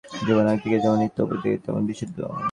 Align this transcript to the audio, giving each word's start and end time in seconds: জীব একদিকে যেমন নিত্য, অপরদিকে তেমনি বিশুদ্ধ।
জীব 0.25 0.37
একদিকে 0.53 0.77
যেমন 0.83 0.97
নিত্য, 1.01 1.17
অপরদিকে 1.23 1.57
তেমনি 1.63 1.85
বিশুদ্ধ। 1.89 2.17